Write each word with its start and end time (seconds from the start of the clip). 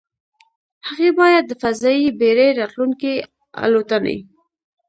هغې 0.87 1.09
باید 1.19 1.43
د 1.47 1.51
فضايي 1.61 2.07
بېړۍ 2.19 2.49
راتلونکې 2.59 3.11
الوتنې 3.63 4.17